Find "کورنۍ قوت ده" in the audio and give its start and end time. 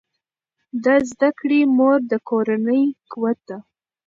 2.29-3.57